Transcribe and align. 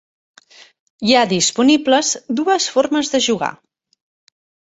Hi 1.07 1.11
ha 1.17 1.25
disponibles 1.33 2.09
dues 2.39 2.67
formes 2.77 3.13
de 3.17 3.21
jugar. 3.27 3.51